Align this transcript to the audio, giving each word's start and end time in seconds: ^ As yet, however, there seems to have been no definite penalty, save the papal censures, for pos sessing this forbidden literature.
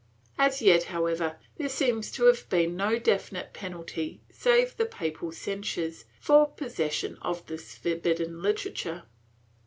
^ 0.01 0.03
As 0.35 0.63
yet, 0.63 0.85
however, 0.85 1.37
there 1.57 1.69
seems 1.69 2.09
to 2.13 2.23
have 2.25 2.49
been 2.49 2.75
no 2.75 2.97
definite 2.97 3.53
penalty, 3.53 4.19
save 4.31 4.75
the 4.75 4.87
papal 4.87 5.31
censures, 5.31 6.05
for 6.19 6.47
pos 6.51 6.73
sessing 6.77 7.45
this 7.45 7.77
forbidden 7.77 8.41
literature. 8.41 9.03